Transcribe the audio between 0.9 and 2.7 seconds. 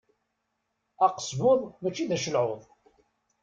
Aqesbuḍ mačči d acelɛuḍ.